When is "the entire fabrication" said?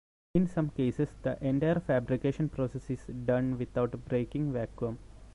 1.21-2.49